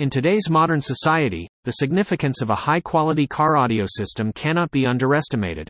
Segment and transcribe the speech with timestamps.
[0.00, 4.86] In today's modern society, the significance of a high quality car audio system cannot be
[4.86, 5.68] underestimated.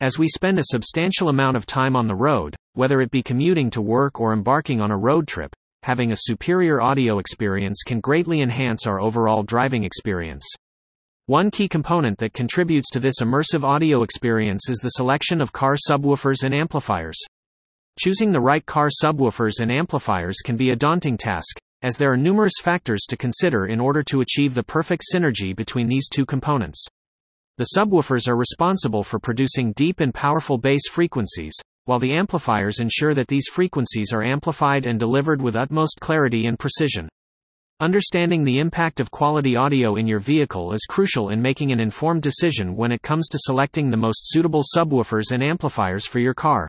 [0.00, 3.70] As we spend a substantial amount of time on the road, whether it be commuting
[3.70, 5.54] to work or embarking on a road trip,
[5.84, 10.44] having a superior audio experience can greatly enhance our overall driving experience.
[11.26, 15.76] One key component that contributes to this immersive audio experience is the selection of car
[15.76, 17.20] subwoofers and amplifiers.
[18.00, 22.16] Choosing the right car subwoofers and amplifiers can be a daunting task, as there are
[22.16, 26.82] numerous factors to consider in order to achieve the perfect synergy between these two components.
[27.58, 33.12] The subwoofers are responsible for producing deep and powerful bass frequencies, while the amplifiers ensure
[33.12, 37.06] that these frequencies are amplified and delivered with utmost clarity and precision.
[37.80, 42.22] Understanding the impact of quality audio in your vehicle is crucial in making an informed
[42.22, 46.66] decision when it comes to selecting the most suitable subwoofers and amplifiers for your car.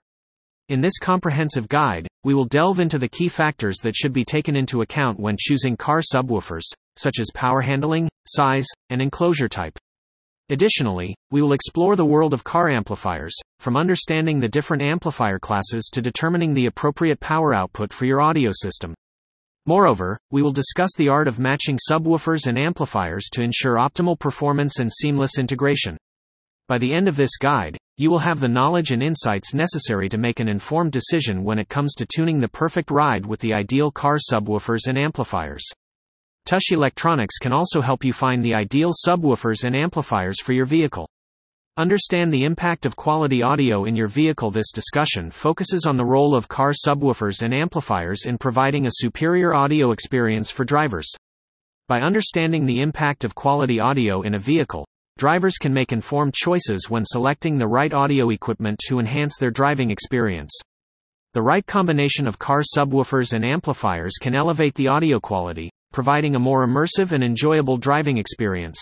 [0.67, 4.55] In this comprehensive guide, we will delve into the key factors that should be taken
[4.55, 6.63] into account when choosing car subwoofers,
[6.97, 9.77] such as power handling, size, and enclosure type.
[10.49, 15.87] Additionally, we will explore the world of car amplifiers, from understanding the different amplifier classes
[15.93, 18.95] to determining the appropriate power output for your audio system.
[19.67, 24.79] Moreover, we will discuss the art of matching subwoofers and amplifiers to ensure optimal performance
[24.79, 25.95] and seamless integration.
[26.67, 30.17] By the end of this guide, you will have the knowledge and insights necessary to
[30.17, 33.89] make an informed decision when it comes to tuning the perfect ride with the ideal
[33.89, 35.63] car subwoofers and amplifiers.
[36.45, 41.07] TAS Electronics can also help you find the ideal subwoofers and amplifiers for your vehicle.
[41.77, 44.51] Understand the impact of quality audio in your vehicle.
[44.51, 49.53] This discussion focuses on the role of car subwoofers and amplifiers in providing a superior
[49.53, 51.09] audio experience for drivers.
[51.87, 54.85] By understanding the impact of quality audio in a vehicle,
[55.17, 59.89] drivers can make informed choices when selecting the right audio equipment to enhance their driving
[59.89, 60.51] experience.
[61.33, 66.39] The right combination of car subwoofers and amplifiers can elevate the audio quality, providing a
[66.39, 68.77] more immersive and enjoyable driving experience.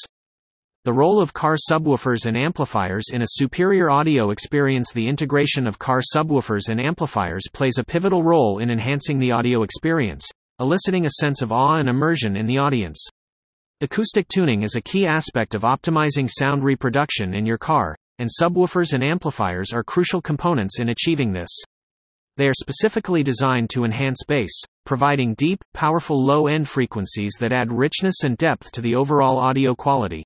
[0.85, 5.79] The role of car subwoofers and amplifiers in a superior audio experience The integration of
[5.79, 10.27] car subwoofers and amplifiers plays a pivotal role in enhancing the audio experience,
[10.59, 13.07] eliciting a sense of awe and immersion in the audience.
[13.81, 18.93] Acoustic tuning is a key aspect of optimizing sound reproduction in your car, and subwoofers
[18.93, 21.49] and amplifiers are crucial components in achieving this.
[22.37, 24.51] They are specifically designed to enhance bass,
[24.85, 29.75] providing deep, powerful low end frequencies that add richness and depth to the overall audio
[29.75, 30.23] quality.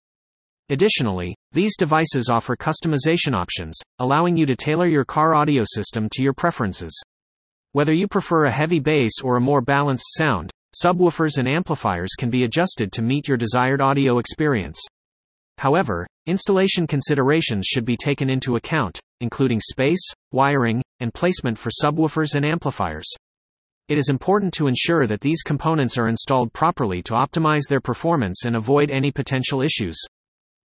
[0.70, 6.22] Additionally, these devices offer customization options, allowing you to tailor your car audio system to
[6.22, 6.94] your preferences.
[7.72, 12.30] Whether you prefer a heavy bass or a more balanced sound, subwoofers and amplifiers can
[12.30, 14.80] be adjusted to meet your desired audio experience.
[15.58, 22.36] However, installation considerations should be taken into account, including space, wiring, and placement for subwoofers
[22.36, 23.08] and amplifiers.
[23.88, 28.44] It is important to ensure that these components are installed properly to optimize their performance
[28.44, 29.98] and avoid any potential issues.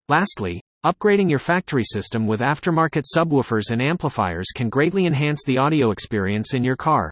[0.08, 5.90] Lastly, upgrading your factory system with aftermarket subwoofers and amplifiers can greatly enhance the audio
[5.90, 7.10] experience in your car.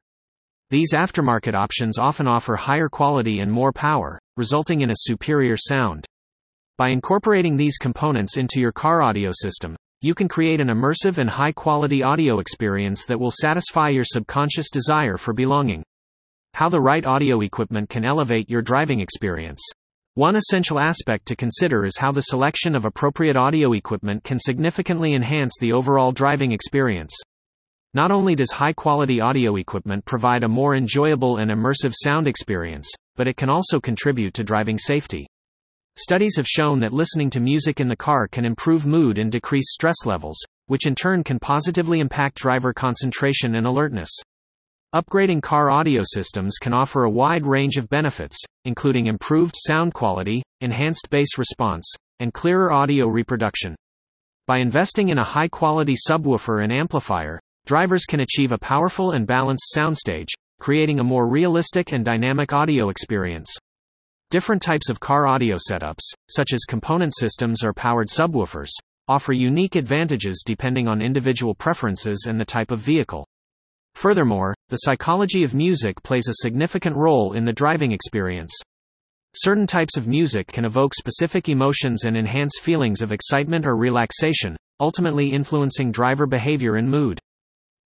[0.69, 6.04] These aftermarket options often offer higher quality and more power, resulting in a superior sound.
[6.77, 11.31] By incorporating these components into your car audio system, you can create an immersive and
[11.31, 15.84] high quality audio experience that will satisfy your subconscious desire for belonging.
[16.54, 19.62] How the right audio equipment can elevate your driving experience.
[20.15, 25.15] One essential aspect to consider is how the selection of appropriate audio equipment can significantly
[25.15, 27.16] enhance the overall driving experience.
[27.97, 32.93] Not only does high quality audio equipment provide a more enjoyable and immersive sound experience,
[33.17, 35.27] but it can also contribute to driving safety.
[35.97, 39.73] Studies have shown that listening to music in the car can improve mood and decrease
[39.73, 40.37] stress levels,
[40.67, 44.11] which in turn can positively impact driver concentration and alertness.
[44.95, 48.37] Upgrading car audio systems can offer a wide range of benefits,
[48.67, 51.91] including improved sound quality, enhanced bass response,
[52.21, 53.75] and clearer audio reproduction.
[54.47, 59.27] By investing in a high quality subwoofer and amplifier, drivers can achieve a powerful and
[59.27, 60.28] balanced soundstage,
[60.60, 63.53] creating a more realistic and dynamic audio experience.
[64.31, 68.71] Different types of car audio setups, such as component systems or powered subwoofers,
[69.09, 73.27] offer unique advantages depending on individual preferences and the type of vehicle.
[73.97, 78.53] Furthermore, the psychology of music plays a significant role in the driving experience.
[79.34, 84.57] Certain types of music can evoke specific emotions and enhance feelings of excitement or relaxation,
[84.78, 87.19] ultimately influencing driver behavior and mood.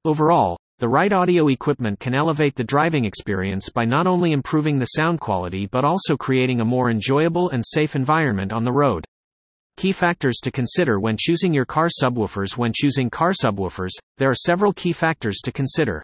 [0.06, 4.87] Overall, the right audio equipment can elevate the driving experience by not only improving the
[4.97, 9.05] sound quality but also creating a more enjoyable and safe environment on the road.
[9.76, 14.35] Key factors to consider when choosing your car subwoofers When choosing car subwoofers, there are
[14.35, 16.02] several key factors to consider.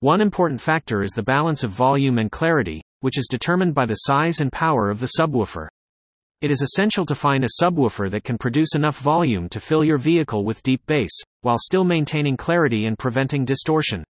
[0.00, 4.06] One important factor is the balance of volume and clarity, which is determined by the
[4.06, 5.68] size and power of the subwoofer.
[6.40, 9.98] It is essential to find a subwoofer that can produce enough volume to fill your
[9.98, 14.04] vehicle with deep bass, while still maintaining clarity and preventing distortion.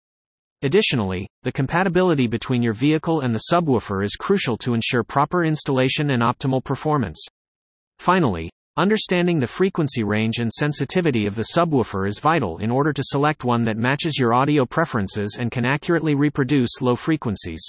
[0.63, 6.10] Additionally, the compatibility between your vehicle and the subwoofer is crucial to ensure proper installation
[6.10, 7.24] and optimal performance.
[8.00, 13.04] Finally, understanding the frequency range and sensitivity of the subwoofer is vital in order to
[13.06, 17.63] select one that matches your audio preferences and can accurately reproduce low frequencies.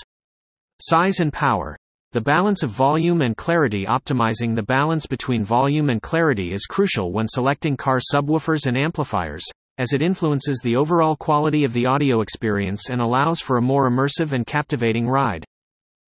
[0.81, 1.76] Size and power.
[2.12, 7.12] The balance of volume and clarity Optimizing the balance between volume and clarity is crucial
[7.12, 9.44] when selecting car subwoofers and amplifiers,
[9.79, 13.91] as it influences the overall quality of the audio experience and allows for a more
[13.91, 15.44] immersive and captivating ride.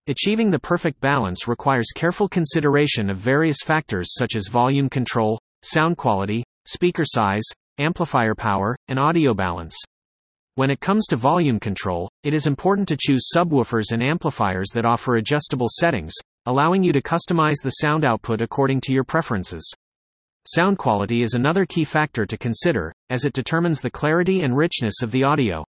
[0.06, 5.96] Achieving the perfect balance requires careful consideration of various factors such as volume control, sound
[5.96, 7.44] quality, speaker size,
[7.78, 9.76] amplifier power, and audio balance.
[10.58, 14.84] When it comes to volume control, it is important to choose subwoofers and amplifiers that
[14.84, 16.12] offer adjustable settings,
[16.46, 19.72] allowing you to customize the sound output according to your preferences.
[20.48, 25.00] Sound quality is another key factor to consider, as it determines the clarity and richness
[25.00, 25.64] of the audio.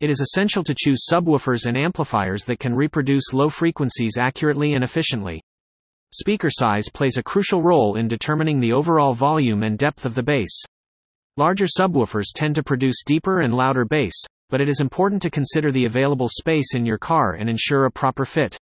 [0.00, 4.82] It is essential to choose subwoofers and amplifiers that can reproduce low frequencies accurately and
[4.82, 5.42] efficiently.
[6.14, 10.22] Speaker size plays a crucial role in determining the overall volume and depth of the
[10.22, 10.64] bass.
[11.36, 14.14] Larger subwoofers tend to produce deeper and louder bass,
[14.50, 17.90] but it is important to consider the available space in your car and ensure a
[17.90, 18.56] proper fit.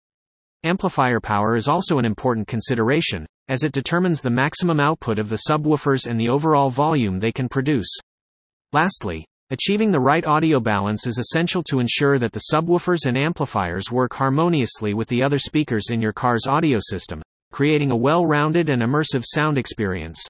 [0.64, 5.44] Amplifier power is also an important consideration, as it determines the maximum output of the
[5.48, 7.88] subwoofers and the overall volume they can produce.
[8.74, 13.90] Lastly, achieving the right audio balance is essential to ensure that the subwoofers and amplifiers
[13.90, 18.68] work harmoniously with the other speakers in your car's audio system, creating a well rounded
[18.68, 20.27] and immersive sound experience.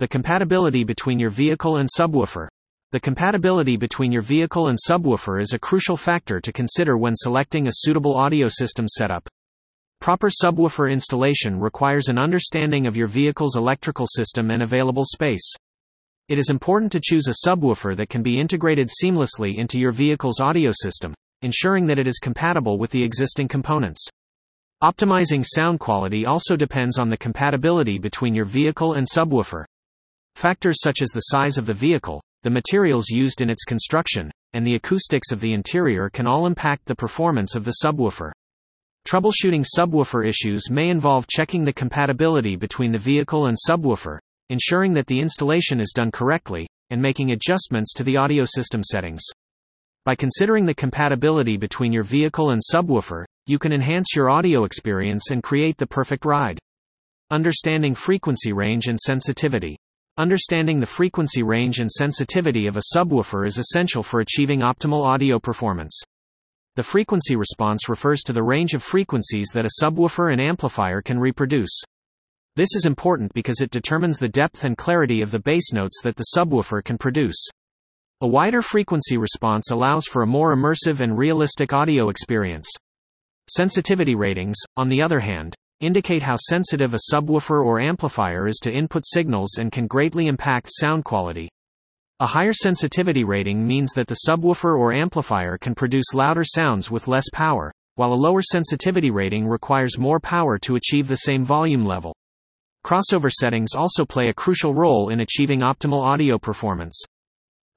[0.00, 2.46] The compatibility between your vehicle and subwoofer.
[2.92, 7.66] The compatibility between your vehicle and subwoofer is a crucial factor to consider when selecting
[7.66, 9.28] a suitable audio system setup.
[10.00, 15.52] Proper subwoofer installation requires an understanding of your vehicle's electrical system and available space.
[16.28, 20.38] It is important to choose a subwoofer that can be integrated seamlessly into your vehicle's
[20.38, 21.12] audio system,
[21.42, 24.06] ensuring that it is compatible with the existing components.
[24.80, 29.64] Optimizing sound quality also depends on the compatibility between your vehicle and subwoofer.
[30.38, 34.64] Factors such as the size of the vehicle, the materials used in its construction, and
[34.64, 38.30] the acoustics of the interior can all impact the performance of the subwoofer.
[39.04, 45.08] Troubleshooting subwoofer issues may involve checking the compatibility between the vehicle and subwoofer, ensuring that
[45.08, 49.24] the installation is done correctly, and making adjustments to the audio system settings.
[50.04, 55.32] By considering the compatibility between your vehicle and subwoofer, you can enhance your audio experience
[55.32, 56.60] and create the perfect ride.
[57.28, 59.76] Understanding frequency range and sensitivity.
[60.18, 65.38] Understanding the frequency range and sensitivity of a subwoofer is essential for achieving optimal audio
[65.38, 65.96] performance.
[66.74, 71.20] The frequency response refers to the range of frequencies that a subwoofer and amplifier can
[71.20, 71.70] reproduce.
[72.56, 76.16] This is important because it determines the depth and clarity of the bass notes that
[76.16, 77.48] the subwoofer can produce.
[78.20, 82.68] A wider frequency response allows for a more immersive and realistic audio experience.
[83.48, 88.72] Sensitivity ratings, on the other hand, indicate how sensitive a subwoofer or amplifier is to
[88.72, 91.48] input signals and can greatly impact sound quality.
[92.20, 97.06] A higher sensitivity rating means that the subwoofer or amplifier can produce louder sounds with
[97.06, 101.84] less power, while a lower sensitivity rating requires more power to achieve the same volume
[101.84, 102.14] level.
[102.84, 107.00] Crossover settings also play a crucial role in achieving optimal audio performance.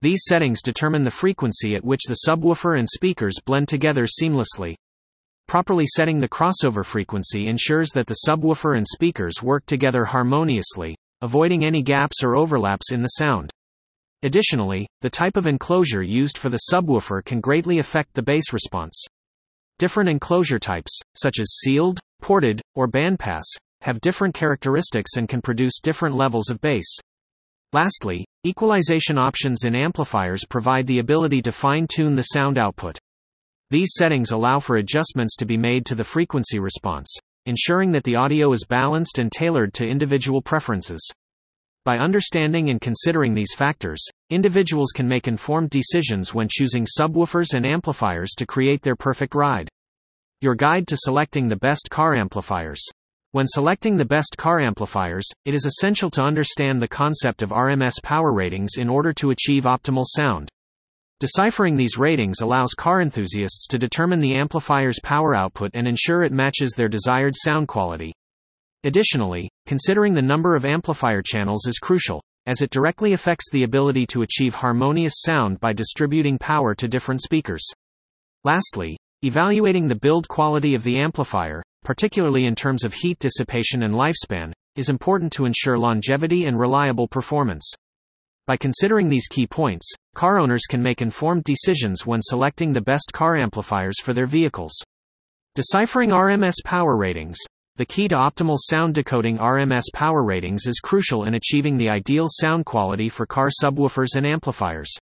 [0.01, 4.75] These settings determine the frequency at which the subwoofer and speakers blend together seamlessly.
[5.51, 11.65] Properly setting the crossover frequency ensures that the subwoofer and speakers work together harmoniously, avoiding
[11.65, 13.51] any gaps or overlaps in the sound.
[14.23, 19.03] Additionally, the type of enclosure used for the subwoofer can greatly affect the bass response.
[19.77, 23.43] Different enclosure types, such as sealed, ported, or bandpass,
[23.81, 26.87] have different characteristics and can produce different levels of bass.
[27.73, 32.97] Lastly, equalization options in amplifiers provide the ability to fine tune the sound output.
[33.71, 37.09] These settings allow for adjustments to be made to the frequency response,
[37.45, 41.01] ensuring that the audio is balanced and tailored to individual preferences.
[41.85, 47.65] By understanding and considering these factors, individuals can make informed decisions when choosing subwoofers and
[47.65, 49.69] amplifiers to create their perfect ride.
[50.41, 52.83] Your guide to selecting the best car amplifiers.
[53.31, 58.03] When selecting the best car amplifiers, it is essential to understand the concept of RMS
[58.03, 60.49] power ratings in order to achieve optimal sound.
[61.21, 66.33] Deciphering these ratings allows car enthusiasts to determine the amplifier's power output and ensure it
[66.33, 68.11] matches their desired sound quality.
[68.83, 74.05] Additionally, considering the number of amplifier channels is crucial, as it directly affects the ability
[74.07, 77.63] to achieve harmonious sound by distributing power to different speakers.
[78.43, 83.93] Lastly, Evaluating the build quality of the amplifier, particularly in terms of heat dissipation and
[83.93, 87.71] lifespan, is important to ensure longevity and reliable performance.
[88.47, 93.11] By considering these key points, car owners can make informed decisions when selecting the best
[93.13, 94.73] car amplifiers for their vehicles.
[95.55, 97.37] Deciphering RMS power ratings.
[97.77, 102.27] The key to optimal sound decoding RMS power ratings is crucial in achieving the ideal
[102.29, 104.93] sound quality for car subwoofers and amplifiers.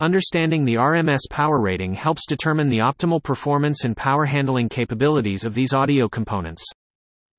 [0.00, 5.54] Understanding the RMS power rating helps determine the optimal performance and power handling capabilities of
[5.54, 6.64] these audio components.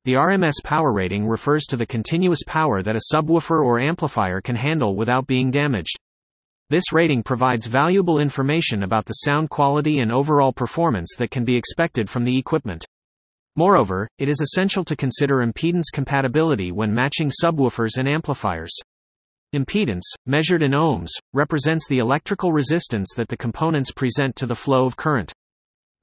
[0.06, 4.56] The RMS power rating refers to the continuous power that a subwoofer or amplifier can
[4.56, 5.98] handle without being damaged.
[6.74, 11.56] This rating provides valuable information about the sound quality and overall performance that can be
[11.56, 12.84] expected from the equipment.
[13.56, 18.76] Moreover, it is essential to consider impedance compatibility when matching subwoofers and amplifiers.
[19.56, 24.88] Impedance, measured in ohms, represents the electrical resistance that the components present to the flow
[24.88, 25.32] of current.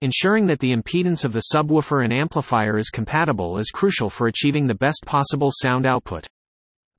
[0.03, 4.69] Ensuring that the impedance of the subwoofer and amplifier is compatible is crucial for achieving
[4.69, 6.29] the best possible sound output.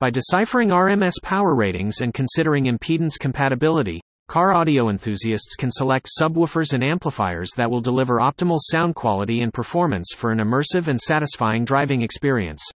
[0.02, 6.72] By deciphering RMS power ratings and considering impedance compatibility, car audio enthusiasts can select subwoofers
[6.72, 11.64] and amplifiers that will deliver optimal sound quality and performance for an immersive and satisfying
[11.64, 12.68] driving experience.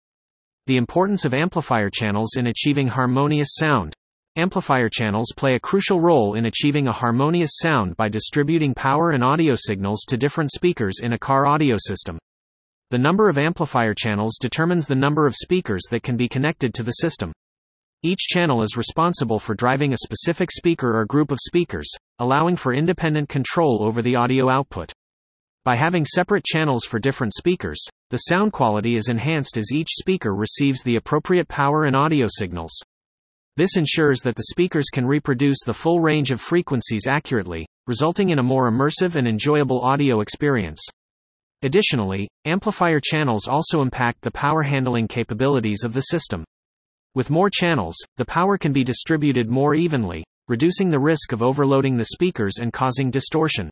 [0.67, 3.95] The importance of amplifier channels in achieving harmonious sound.
[4.35, 9.23] Amplifier channels play a crucial role in achieving a harmonious sound by distributing power and
[9.23, 12.19] audio signals to different speakers in a car audio system.
[12.91, 16.83] The number of amplifier channels determines the number of speakers that can be connected to
[16.83, 17.33] the system.
[18.03, 22.75] Each channel is responsible for driving a specific speaker or group of speakers, allowing for
[22.75, 24.93] independent control over the audio output.
[25.63, 30.35] By having separate channels for different speakers, the sound quality is enhanced as each speaker
[30.35, 32.79] receives the appropriate power and audio signals.
[33.57, 38.37] This ensures that the speakers can reproduce the full range of frequencies accurately, resulting in
[38.37, 40.85] a more immersive and enjoyable audio experience.
[41.65, 46.43] Additionally, amplifier channels also impact the power handling capabilities of the system.
[47.15, 51.97] With more channels, the power can be distributed more evenly, reducing the risk of overloading
[51.97, 53.71] the speakers and causing distortion.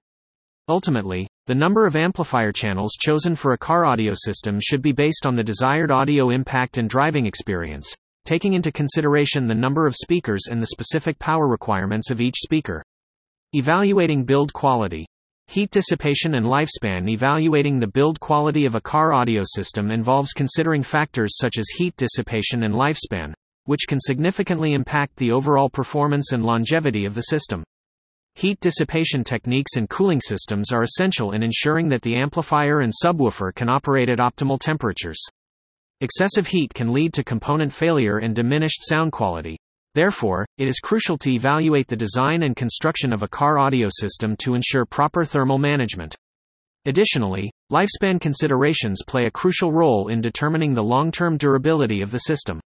[0.67, 5.27] Ultimately, the number of amplifier channels chosen for a car audio system should be based
[5.27, 7.93] on the desired audio impact and driving experience,
[8.25, 12.83] taking into consideration the number of speakers and the specific power requirements of each speaker.
[13.53, 15.05] Evaluating build quality.
[15.53, 20.81] Heat dissipation and lifespan Evaluating the build quality of a car audio system involves considering
[20.81, 26.43] factors such as heat dissipation and lifespan, which can significantly impact the overall performance and
[26.43, 27.63] longevity of the system.
[28.33, 33.53] Heat dissipation techniques and cooling systems are essential in ensuring that the amplifier and subwoofer
[33.53, 35.23] can operate at optimal temperatures.
[36.01, 39.59] Excessive heat can lead to component failure and diminished sound quality.
[39.95, 44.35] Therefore, it is crucial to evaluate the design and construction of a car audio system
[44.37, 46.15] to ensure proper thermal management.
[46.85, 52.19] Additionally, lifespan considerations play a crucial role in determining the long term durability of the
[52.19, 52.59] system.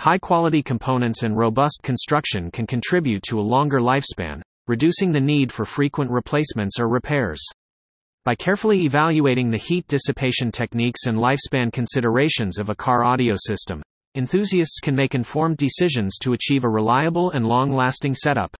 [0.00, 5.50] High quality components and robust construction can contribute to a longer lifespan, reducing the need
[5.50, 7.42] for frequent replacements or repairs.
[8.24, 13.82] By carefully evaluating the heat dissipation techniques and lifespan considerations of a car audio system,
[14.14, 18.56] enthusiasts can make informed decisions to achieve a reliable and long lasting setup.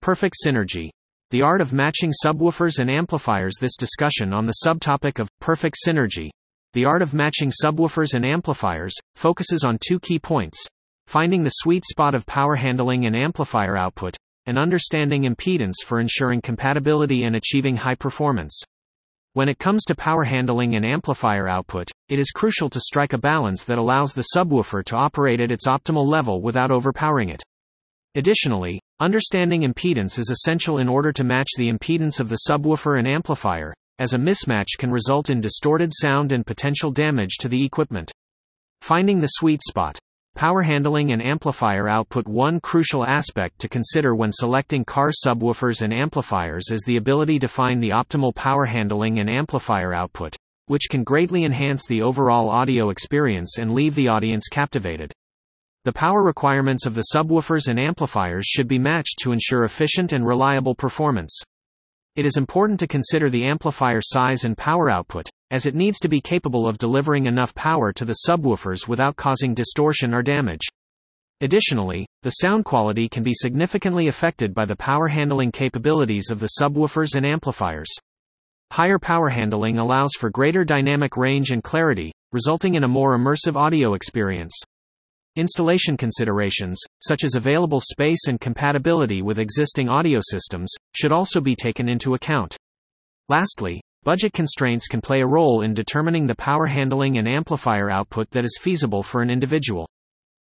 [0.00, 0.90] Perfect synergy.
[1.30, 3.56] The art of matching subwoofers and amplifiers.
[3.60, 6.30] This discussion on the subtopic of perfect synergy,
[6.72, 10.66] the art of matching subwoofers and amplifiers, focuses on two key points
[11.08, 16.42] finding the sweet spot of power handling and amplifier output, and understanding impedance for ensuring
[16.42, 18.62] compatibility and achieving high performance.
[19.38, 23.18] When it comes to power handling and amplifier output, it is crucial to strike a
[23.18, 27.40] balance that allows the subwoofer to operate at its optimal level without overpowering it.
[28.16, 33.06] Additionally, understanding impedance is essential in order to match the impedance of the subwoofer and
[33.06, 38.10] amplifier, as a mismatch can result in distorted sound and potential damage to the equipment.
[38.80, 40.00] Finding the sweet spot.
[40.38, 45.92] Power handling and amplifier output One crucial aspect to consider when selecting car subwoofers and
[45.92, 51.02] amplifiers is the ability to find the optimal power handling and amplifier output, which can
[51.02, 55.12] greatly enhance the overall audio experience and leave the audience captivated.
[55.84, 60.24] The power requirements of the subwoofers and amplifiers should be matched to ensure efficient and
[60.24, 61.36] reliable performance.
[62.14, 66.08] It is important to consider the amplifier size and power output, as it needs to
[66.08, 70.66] be capable of delivering enough power to the subwoofers without causing distortion or damage.
[71.40, 76.50] Additionally, the sound quality can be significantly affected by the power handling capabilities of the
[76.60, 77.88] subwoofers and amplifiers.
[78.72, 83.56] Higher power handling allows for greater dynamic range and clarity, resulting in a more immersive
[83.56, 84.54] audio experience.
[85.36, 91.54] Installation considerations, such as available space and compatibility with existing audio systems, should also be
[91.54, 92.56] taken into account.
[93.28, 98.30] Lastly, Budget constraints can play a role in determining the power handling and amplifier output
[98.30, 99.86] that is feasible for an individual.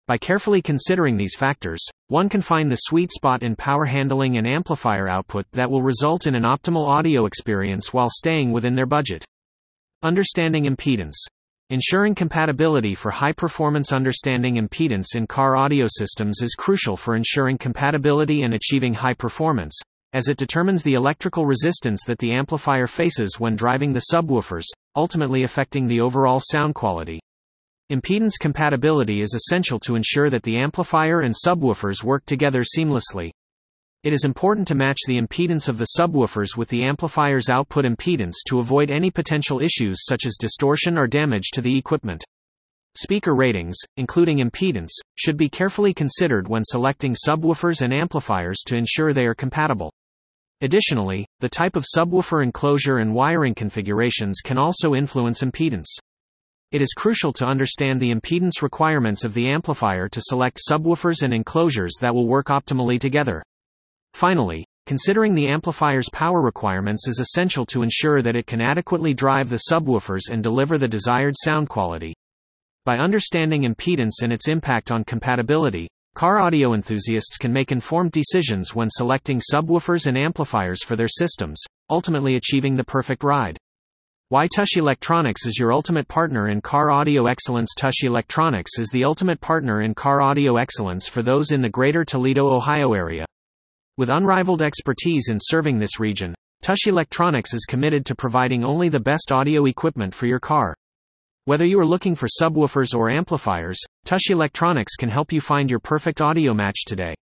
[0.06, 4.46] By carefully considering these factors, one can find the sweet spot in power handling and
[4.46, 9.24] amplifier output that will result in an optimal audio experience while staying within their budget.
[10.04, 11.16] Understanding impedance.
[11.68, 17.58] Ensuring compatibility for high performance understanding impedance in car audio systems is crucial for ensuring
[17.58, 19.76] compatibility and achieving high performance,
[20.12, 24.64] as it determines the electrical resistance that the amplifier faces when driving the subwoofers,
[24.96, 27.20] ultimately affecting the overall sound quality.
[27.90, 33.30] Impedance compatibility is essential to ensure that the amplifier and subwoofers work together seamlessly.
[34.02, 38.34] It is important to match the impedance of the subwoofers with the amplifier's output impedance
[38.48, 42.22] to avoid any potential issues such as distortion or damage to the equipment.
[42.94, 49.12] Speaker ratings, including impedance, should be carefully considered when selecting subwoofers and amplifiers to ensure
[49.12, 49.92] they are compatible.
[50.60, 55.86] Additionally, the type of subwoofer enclosure and wiring configurations can also influence impedance.
[56.72, 61.32] It is crucial to understand the impedance requirements of the amplifier to select subwoofers and
[61.32, 63.42] enclosures that will work optimally together.
[64.14, 69.50] Finally, considering the amplifier's power requirements is essential to ensure that it can adequately drive
[69.50, 72.14] the subwoofers and deliver the desired sound quality.
[72.84, 75.88] By understanding impedance and its impact on compatibility,
[76.18, 81.62] Car audio enthusiasts can make informed decisions when selecting subwoofers and amplifiers for their systems,
[81.90, 83.56] ultimately achieving the perfect ride.
[84.28, 89.04] Why TAS Electronics is your ultimate partner in car audio excellence TAS Electronics is the
[89.04, 93.24] ultimate partner in car audio excellence for those in the greater Toledo, Ohio area.
[93.96, 98.98] With unrivaled expertise in serving this region, TAS Electronics is committed to providing only the
[98.98, 100.74] best audio equipment for your car.
[101.44, 105.80] Whether you are looking for subwoofers or amplifiers, TAS Electronics can help you find your
[105.80, 107.14] perfect audio match today.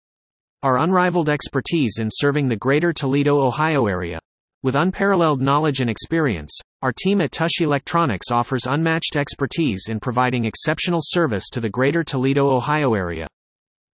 [0.63, 4.19] Our unrivaled expertise in serving the greater Toledo, Ohio area.
[4.63, 10.45] With unparalleled knowledge and experience, our team at TAS Electronics offers unmatched expertise in providing
[10.45, 13.27] exceptional service to the greater Toledo, Ohio area.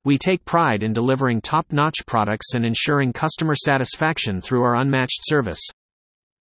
[0.04, 5.20] We take pride in delivering top notch products and ensuring customer satisfaction through our unmatched
[5.22, 5.60] service.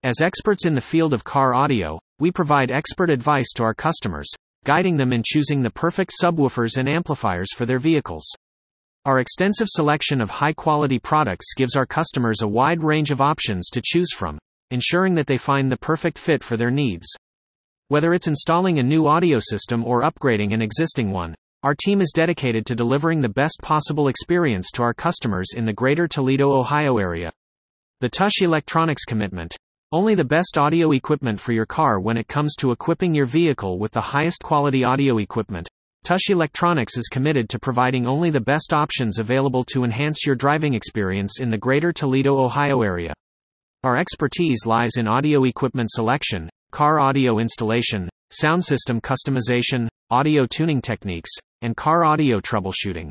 [0.02, 4.30] As experts in the field of car audio, we provide expert advice to our customers,
[4.64, 8.26] guiding them in choosing the perfect subwoofers and amplifiers for their vehicles.
[9.06, 13.70] Our extensive selection of high quality products gives our customers a wide range of options
[13.70, 14.38] to choose from,
[14.70, 17.06] ensuring that they find the perfect fit for their needs.
[17.88, 22.12] Whether it's installing a new audio system or upgrading an existing one, our team is
[22.14, 26.98] dedicated to delivering the best possible experience to our customers in the greater Toledo, Ohio
[26.98, 27.32] area.
[28.00, 29.56] The TAS Electronics commitment
[29.92, 33.76] only the best audio equipment for your car when it comes to equipping your vehicle
[33.80, 35.68] with the highest quality audio equipment.
[36.04, 40.74] TAS Electronics is committed to providing only the best options available to enhance your driving
[40.74, 43.12] experience in the greater Toledo, Ohio area.
[43.82, 50.80] Our expertise lies in audio equipment selection, car audio installation, sound system customization, audio tuning
[50.80, 53.10] techniques, and car audio troubleshooting.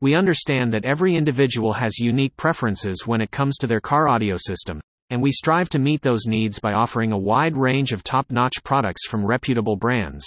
[0.00, 4.38] We understand that every individual has unique preferences when it comes to their car audio
[4.38, 8.30] system, and we strive to meet those needs by offering a wide range of top
[8.30, 10.26] notch products from reputable brands.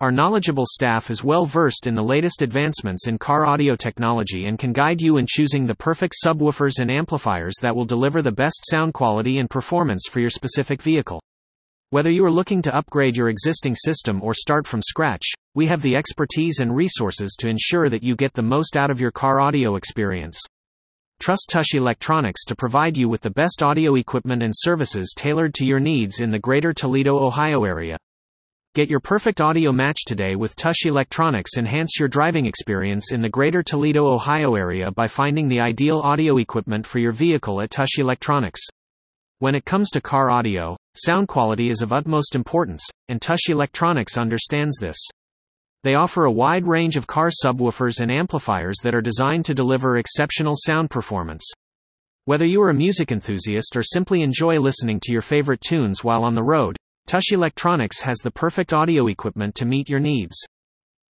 [0.00, 4.58] Our knowledgeable staff is well versed in the latest advancements in car audio technology and
[4.58, 8.64] can guide you in choosing the perfect subwoofers and amplifiers that will deliver the best
[8.68, 11.22] sound quality and performance for your specific vehicle.
[11.90, 15.80] Whether you are looking to upgrade your existing system or start from scratch, we have
[15.80, 19.40] the expertise and resources to ensure that you get the most out of your car
[19.40, 20.40] audio experience.
[21.24, 25.64] Trust TAS Electronics to provide you with the best audio equipment and services tailored to
[25.64, 27.96] your needs in the greater Toledo, Ohio area.
[28.74, 31.56] Get your perfect audio match today with TAS Electronics.
[31.56, 36.36] Enhance your driving experience in the greater Toledo, Ohio area by finding the ideal audio
[36.36, 38.60] equipment for your vehicle at TAS Electronics.
[39.38, 44.18] When it comes to car audio, sound quality is of utmost importance, and TAS Electronics
[44.18, 44.98] understands this.
[45.84, 49.98] They offer a wide range of car subwoofers and amplifiers that are designed to deliver
[49.98, 51.46] exceptional sound performance.
[52.24, 56.24] Whether you are a music enthusiast or simply enjoy listening to your favorite tunes while
[56.24, 60.34] on the road, TAS Electronics has the perfect audio equipment to meet your needs.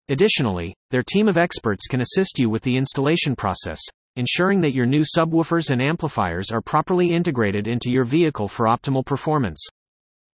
[0.09, 3.79] Additionally, their team of experts can assist you with the installation process,
[4.17, 9.05] ensuring that your new subwoofers and amplifiers are properly integrated into your vehicle for optimal
[9.05, 9.65] performance.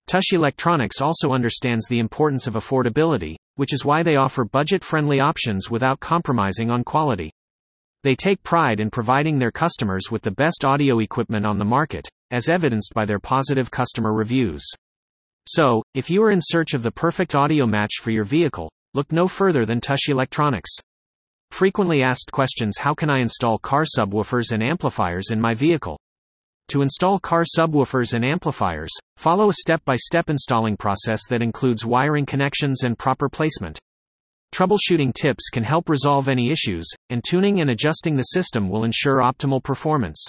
[0.07, 5.19] TAS Electronics also understands the importance of affordability, which is why they offer budget friendly
[5.19, 7.31] options without compromising on quality.
[8.03, 12.07] They take pride in providing their customers with the best audio equipment on the market,
[12.31, 14.67] as evidenced by their positive customer reviews.
[15.47, 19.11] So, if you are in search of the perfect audio match for your vehicle, look
[19.11, 20.71] no further than TAS Electronics.
[21.51, 25.99] Frequently asked questions How can I install car subwoofers and amplifiers in my vehicle?
[26.69, 31.85] To install car subwoofers and amplifiers, follow a step by step installing process that includes
[31.85, 33.79] wiring connections and proper placement.
[34.53, 39.21] Troubleshooting tips can help resolve any issues, and tuning and adjusting the system will ensure
[39.21, 40.27] optimal performance.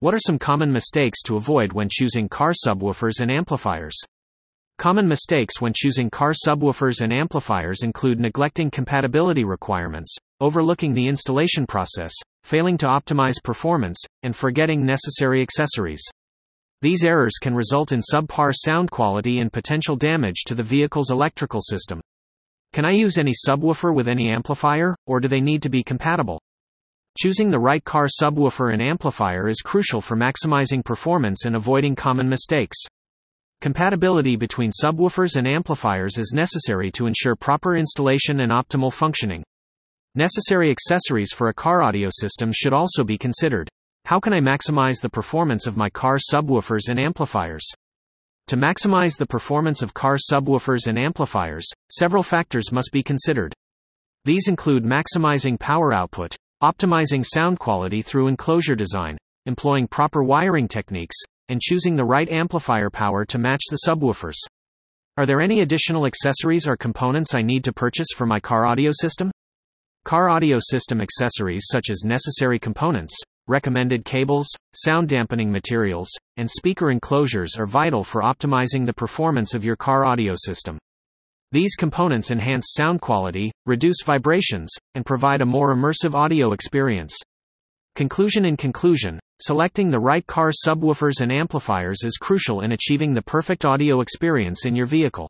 [0.00, 3.96] What are some common mistakes to avoid when choosing car subwoofers and amplifiers?
[4.78, 11.66] Common mistakes when choosing car subwoofers and amplifiers include neglecting compatibility requirements, overlooking the installation
[11.66, 12.12] process,
[12.44, 16.02] failing to optimize performance, and forgetting necessary accessories.
[16.80, 21.60] These errors can result in subpar sound quality and potential damage to the vehicle's electrical
[21.60, 22.00] system.
[22.72, 26.40] Can I use any subwoofer with any amplifier, or do they need to be compatible?
[27.18, 32.28] Choosing the right car subwoofer and amplifier is crucial for maximizing performance and avoiding common
[32.28, 32.78] mistakes.
[33.60, 39.44] Compatibility between subwoofers and amplifiers is necessary to ensure proper installation and optimal functioning.
[40.14, 43.66] Necessary accessories for a car audio system should also be considered.
[44.04, 47.64] How can I maximize the performance of my car subwoofers and amplifiers?
[48.48, 53.54] To maximize the performance of car subwoofers and amplifiers, several factors must be considered.
[54.26, 61.16] These include maximizing power output, optimizing sound quality through enclosure design, employing proper wiring techniques,
[61.48, 64.36] and choosing the right amplifier power to match the subwoofers.
[65.16, 68.92] Are there any additional accessories or components I need to purchase for my car audio
[68.92, 69.30] system?
[70.04, 76.90] Car audio system accessories such as necessary components, recommended cables, sound dampening materials, and speaker
[76.90, 80.76] enclosures are vital for optimizing the performance of your car audio system.
[81.52, 87.16] These components enhance sound quality, reduce vibrations, and provide a more immersive audio experience.
[87.94, 93.22] Conclusion In conclusion, selecting the right car subwoofers and amplifiers is crucial in achieving the
[93.22, 95.28] perfect audio experience in your vehicle.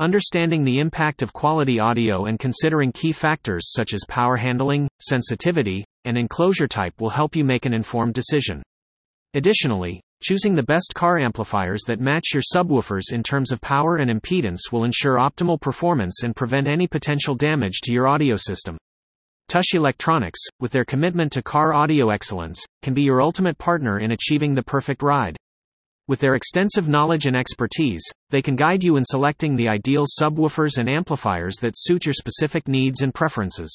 [0.00, 5.84] Understanding the impact of quality audio and considering key factors such as power handling, sensitivity,
[6.04, 8.62] and enclosure type will help you make an informed decision.
[9.34, 14.10] Additionally, Choosing the best car amplifiers that match your subwoofers in terms of power and
[14.10, 18.78] impedance will ensure optimal performance and prevent any potential damage to your audio system.
[19.48, 24.12] TAS Electronics, with their commitment to car audio excellence, can be your ultimate partner in
[24.12, 25.36] achieving the perfect ride.
[26.06, 30.76] With their extensive knowledge and expertise, they can guide you in selecting the ideal subwoofers
[30.76, 33.74] and amplifiers that suit your specific needs and preferences.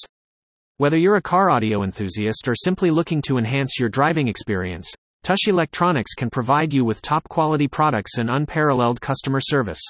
[0.77, 5.39] Whether you're a car audio enthusiast or simply looking to enhance your driving experience, TAS
[5.47, 9.81] Electronics can provide you with top quality products and unparalleled customer service.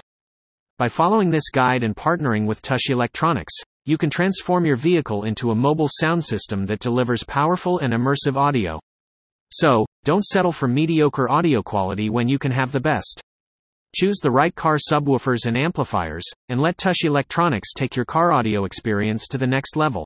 [0.78, 3.54] By following this guide and partnering with TAS Electronics,
[3.86, 8.38] you can transform your vehicle into a mobile sound system that delivers powerful and immersive
[8.38, 8.80] audio.
[9.52, 13.22] So, don't settle for mediocre audio quality when you can have the best.
[13.96, 18.66] Choose the right car subwoofers and amplifiers, and let TAS Electronics take your car audio
[18.66, 20.06] experience to the next level.